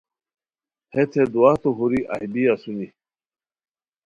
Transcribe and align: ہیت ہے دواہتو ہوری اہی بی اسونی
ہیت 0.93 1.11
ہے 1.17 1.23
دواہتو 1.33 1.69
ہوری 1.77 2.01
اہی 2.13 2.27
بی 2.33 2.43
اسونی 2.53 2.87